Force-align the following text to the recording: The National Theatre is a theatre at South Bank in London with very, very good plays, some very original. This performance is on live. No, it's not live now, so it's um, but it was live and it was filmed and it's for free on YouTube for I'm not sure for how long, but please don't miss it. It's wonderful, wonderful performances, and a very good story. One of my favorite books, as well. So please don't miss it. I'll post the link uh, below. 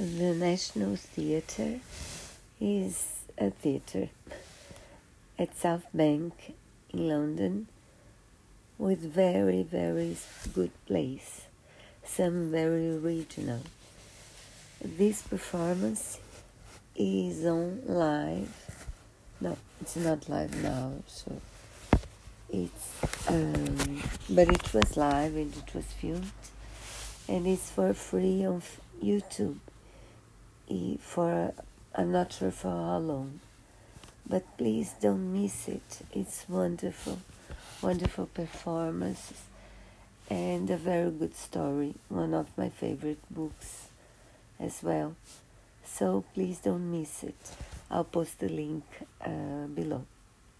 The 0.00 0.32
National 0.34 0.96
Theatre 0.96 1.78
is 2.58 3.16
a 3.36 3.50
theatre 3.50 4.08
at 5.38 5.54
South 5.58 5.84
Bank 5.92 6.54
in 6.88 7.06
London 7.06 7.66
with 8.78 9.00
very, 9.00 9.62
very 9.62 10.16
good 10.54 10.70
plays, 10.86 11.42
some 12.02 12.50
very 12.50 12.96
original. 12.96 13.60
This 14.82 15.20
performance 15.20 16.18
is 16.96 17.44
on 17.44 17.82
live. 17.84 18.86
No, 19.38 19.58
it's 19.82 19.96
not 19.96 20.30
live 20.30 20.62
now, 20.62 20.94
so 21.08 21.38
it's 22.48 23.28
um, 23.28 24.02
but 24.30 24.48
it 24.48 24.72
was 24.72 24.96
live 24.96 25.36
and 25.36 25.54
it 25.54 25.74
was 25.74 25.84
filmed 25.84 26.32
and 27.28 27.46
it's 27.46 27.70
for 27.70 27.92
free 27.92 28.46
on 28.46 28.62
YouTube 29.04 29.58
for 31.00 31.52
I'm 31.94 32.12
not 32.12 32.32
sure 32.32 32.50
for 32.50 32.70
how 32.70 32.98
long, 32.98 33.40
but 34.26 34.44
please 34.56 34.94
don't 35.00 35.32
miss 35.32 35.68
it. 35.68 36.02
It's 36.12 36.48
wonderful, 36.48 37.18
wonderful 37.82 38.26
performances, 38.26 39.42
and 40.28 40.70
a 40.70 40.76
very 40.76 41.10
good 41.10 41.34
story. 41.34 41.94
One 42.08 42.34
of 42.34 42.46
my 42.56 42.68
favorite 42.68 43.18
books, 43.30 43.88
as 44.60 44.82
well. 44.82 45.16
So 45.84 46.24
please 46.34 46.58
don't 46.58 46.90
miss 46.90 47.24
it. 47.24 47.56
I'll 47.90 48.04
post 48.04 48.38
the 48.38 48.48
link 48.48 48.84
uh, 49.20 49.66
below. 49.74 50.04